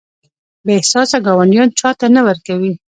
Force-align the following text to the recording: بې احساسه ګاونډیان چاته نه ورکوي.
بې 0.65 0.71
احساسه 0.79 1.17
ګاونډیان 1.27 1.69
چاته 1.79 2.05
نه 2.15 2.21
ورکوي. 2.27 2.73